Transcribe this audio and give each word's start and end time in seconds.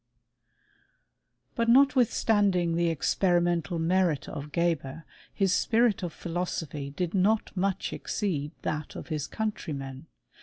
But 1.53 1.69
notwithstanding 1.69 2.73
the 2.75 2.89
experimental 2.89 3.77
merit 3.77 4.27
of 4.27 4.51
Gre 4.51 4.73
ber, 4.73 5.05
his 5.31 5.53
spirit 5.53 6.01
of 6.01 6.11
philosophy 6.11 6.89
did 6.89 7.13
not 7.13 7.55
much 7.55 7.93
exceed 7.93 8.49
that 8.63 8.95
of 8.95 9.09
his 9.09 9.27
countrymen. 9.27 10.07